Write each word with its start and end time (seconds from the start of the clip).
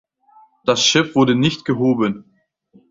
Das 0.65 0.83
Schiff 0.83 1.13
wurde 1.13 1.35
nicht 1.35 1.63
gehoben. 1.63 2.33